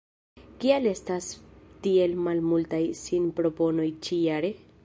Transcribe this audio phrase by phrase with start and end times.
[0.63, 1.27] Kial estas
[1.87, 4.55] tiel malmultaj sinproponoj ĉi-jare?